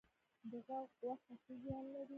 [0.51, 2.09] د غوا غوښه څه زیان لري؟